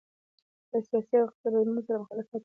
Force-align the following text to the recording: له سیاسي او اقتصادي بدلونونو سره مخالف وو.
له 0.69 0.79
سیاسي 0.87 1.13
او 1.17 1.25
اقتصادي 1.27 1.41
بدلونونو 1.49 1.81
سره 1.87 1.97
مخالف 2.01 2.27
وو. 2.29 2.37